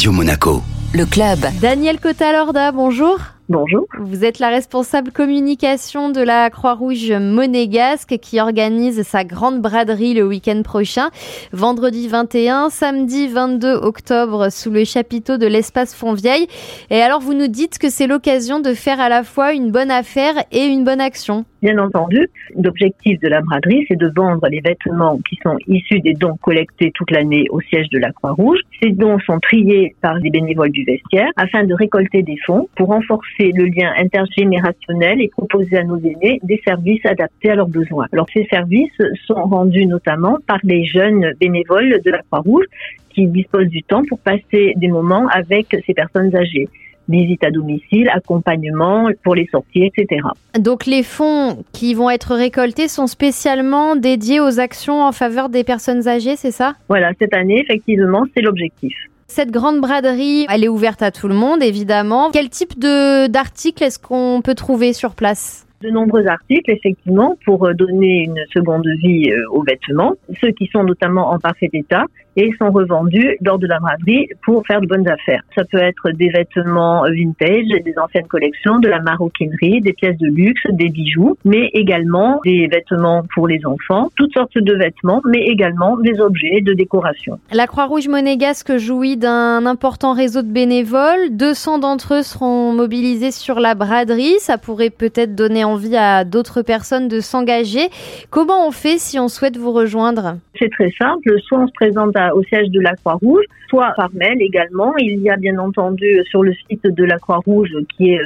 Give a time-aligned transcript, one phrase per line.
[0.00, 0.62] Radio Monaco.
[0.94, 1.40] Le club.
[1.60, 3.18] Daniel Cotalorda, bonjour.
[3.50, 3.88] Bonjour.
[3.98, 10.24] Vous êtes la responsable communication de la Croix-Rouge monégasque qui organise sa grande braderie le
[10.24, 11.10] week-end prochain,
[11.52, 16.46] vendredi 21, samedi 22 octobre sous le chapiteau de l'espace Fontvieille.
[16.90, 19.90] Et alors vous nous dites que c'est l'occasion de faire à la fois une bonne
[19.90, 21.44] affaire et une bonne action.
[21.60, 22.26] Bien entendu,
[22.56, 26.90] l'objectif de la braderie, c'est de vendre les vêtements qui sont issus des dons collectés
[26.94, 28.60] toute l'année au siège de la Croix-Rouge.
[28.82, 32.88] Ces dons sont triés par les bénévoles du vestiaire afin de récolter des fonds pour
[32.88, 38.06] renforcer le lien intergénérationnel et proposer à nos aînés des services adaptés à leurs besoins.
[38.12, 38.92] Alors ces services
[39.26, 42.66] sont rendus notamment par les jeunes bénévoles de la Croix-Rouge
[43.10, 46.68] qui disposent du temps pour passer des moments avec ces personnes âgées
[47.08, 50.20] visite à domicile, accompagnement pour les sorties, etc.
[50.58, 55.64] Donc les fonds qui vont être récoltés sont spécialement dédiés aux actions en faveur des
[55.64, 56.74] personnes âgées, c'est ça?
[56.88, 58.94] Voilà, cette année, effectivement, c'est l'objectif.
[59.32, 62.32] Cette grande braderie, elle est ouverte à tout le monde, évidemment.
[62.32, 65.68] Quel type d'articles est-ce qu'on peut trouver sur place?
[65.82, 70.82] De nombreux articles, effectivement, pour donner une seconde vie euh, aux vêtements, ceux qui sont
[70.82, 75.08] notamment en parfait état, et sont revendus lors de la braderie pour faire de bonnes
[75.08, 75.42] affaires.
[75.54, 80.28] Ça peut être des vêtements vintage, des anciennes collections, de la maroquinerie, des pièces de
[80.28, 85.40] luxe, des bijoux, mais également des vêtements pour les enfants, toutes sortes de vêtements, mais
[85.40, 87.38] également des objets de décoration.
[87.52, 91.30] La Croix-Rouge monégasque jouit d'un important réseau de bénévoles.
[91.30, 94.38] 200 d'entre eux seront mobilisés sur la braderie.
[94.38, 97.88] Ça pourrait peut-être donner envie à d'autres personnes de s'engager.
[98.30, 100.36] Comment on fait si on souhaite vous rejoindre?
[100.58, 101.38] C'est très simple.
[101.42, 104.96] Soit on se présente au siège de la Croix-Rouge, soit par mail également.
[104.98, 108.20] Il y a bien entendu sur le site de la Croix-Rouge qui est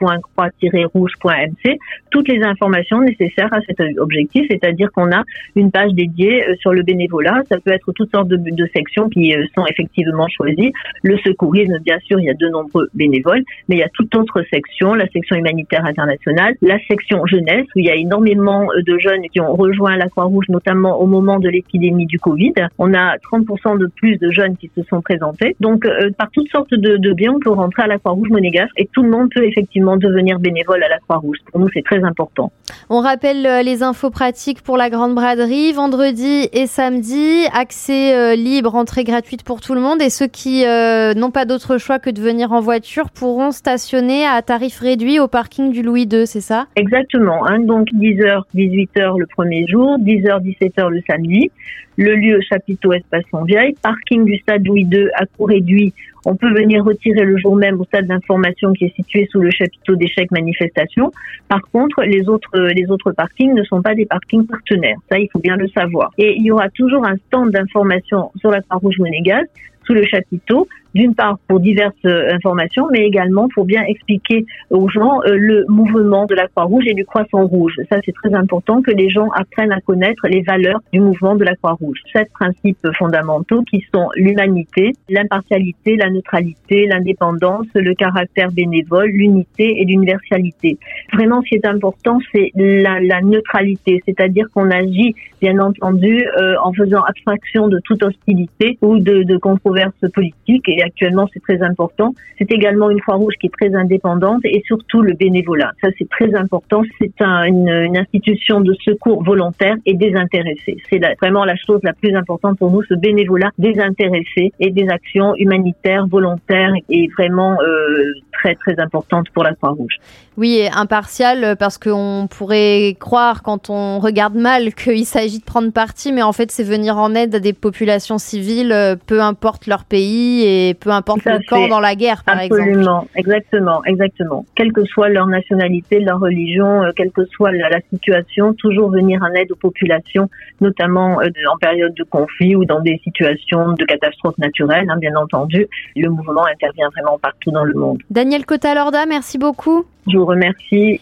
[0.00, 1.78] www.croix-rouge.mc
[2.10, 5.22] toutes les informations nécessaires à cet objectif, c'est-à-dire qu'on a
[5.56, 7.42] une page dédiée euh, sur le bénévolat.
[7.48, 10.72] Ça peut être toutes sortes de, sections qui euh, sont effectivement choisies.
[11.02, 14.14] Le secourisme, bien sûr, il y a de nombreux bénévoles, mais il y a toute
[14.14, 18.82] autre section, la section humanitaire internationale, la section jeunesse, où il y a énormément euh,
[18.82, 22.54] de jeunes qui ont rejoint la Croix-Rouge, notamment au moment de l'épidémie du Covid.
[22.78, 25.56] On a 30% de plus de jeunes qui se sont présentés.
[25.60, 25.86] Donc,
[26.18, 29.02] par toutes sortes de, de, biens, on peut rentrer à la Croix-Rouge monégasque et tout
[29.02, 31.38] le monde peut effectivement devenir bénévole à la Croix-Rouge.
[31.50, 32.52] Pour nous, c'est très important.
[32.88, 35.72] On rappelle euh, les infos pratiques pour la Grande Braderie.
[35.72, 40.02] Vendredi et samedi, accès euh, libre, entrée gratuite pour tout le monde.
[40.02, 44.40] Et ceux qui n'ont pas d'autre choix que de venir en voiture pourront stationner à
[44.42, 46.66] tarif réduit au parking du Louis II, c'est ça?
[46.76, 47.46] Exactement.
[47.46, 47.60] Hein.
[47.60, 51.50] donc 10h, 18h le premier jour, 10h, 17h le samedi.
[51.96, 55.92] Le lieu chapiteau Espace Vieille, parking du stade Louis II à coût réduit.
[56.24, 59.50] On peut venir retirer le jour même au stade d'information qui est situé sous le
[59.50, 61.12] chapiteau d'échecs manifestation.
[61.48, 64.98] Par contre, les autres, les autres parkings ne sont pas des parkings partenaires.
[65.10, 66.10] Ça, il faut bien le savoir.
[66.18, 69.50] Et il y aura toujours un stand d'information sur la Croix-Rouge monégasque
[69.86, 74.88] sous le chapiteau d'une part pour diverses euh, informations, mais également pour bien expliquer aux
[74.88, 77.74] gens euh, le mouvement de la Croix-Rouge et du Croissant Rouge.
[77.90, 81.44] Ça, c'est très important que les gens apprennent à connaître les valeurs du mouvement de
[81.44, 81.98] la Croix-Rouge.
[82.12, 89.84] Sept principes fondamentaux qui sont l'humanité, l'impartialité, la neutralité, l'indépendance, le caractère bénévole, l'unité et
[89.84, 90.78] l'universalité.
[91.12, 96.54] Vraiment, ce qui est important, c'est la, la, neutralité, c'est-à-dire qu'on agit, bien entendu, euh,
[96.62, 102.14] en faisant abstraction de toute hostilité ou de, de controverse politique actuellement c'est très important.
[102.38, 105.72] C'est également une Croix-Rouge qui est très indépendante et surtout le bénévolat.
[105.82, 106.82] Ça c'est très important.
[106.98, 110.76] C'est une, institution de secours volontaire et désintéressée.
[110.88, 115.34] C'est vraiment la chose la plus importante pour nous, ce bénévolat désintéressé et des actions
[115.36, 119.96] humanitaires, volontaires et vraiment euh, très très importantes pour la Croix-Rouge.
[120.36, 125.70] Oui, et impartial parce qu'on pourrait croire quand on regarde mal qu'il s'agit de prendre
[125.70, 129.84] parti, mais en fait c'est venir en aide à des populations civiles, peu importe leur
[129.84, 132.62] pays et peu importe le camp dans la guerre, par exemple.
[132.62, 134.44] Absolument, exactement, exactement.
[134.54, 139.22] Quelle que soit leur nationalité, leur religion, euh, quelle que soit la, situation, toujours venir
[139.22, 140.28] en aide aux populations,
[140.60, 145.14] notamment euh, en période de conflit ou dans des situations de catastrophes naturelles, hein, bien
[145.16, 145.66] entendu.
[145.96, 147.98] Le mouvement intervient vraiment partout dans le monde.
[148.10, 149.84] Daniel Cotalorda, merci beaucoup.
[150.10, 150.98] Je vous remercie.